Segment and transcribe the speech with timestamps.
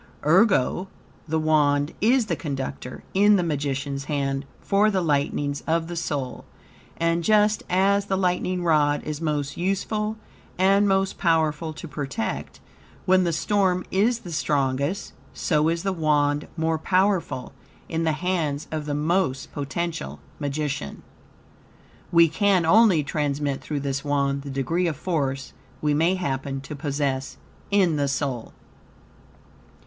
[0.25, 0.87] Ergo,
[1.27, 6.43] the Wand is the conductor, in the magician's hand, for the lightnings of the soul;
[6.97, 10.17] and just as the lightning rod is most useful
[10.57, 12.59] and most powerful to protect,
[13.05, 17.53] when the storm is the strongest; so is the Wand most powerful
[17.87, 21.03] in the hands of the most potential magician.
[22.11, 26.75] We can only transmit through this Wand the degree of force we may happen to
[26.75, 27.37] possess
[27.69, 28.53] in the soul.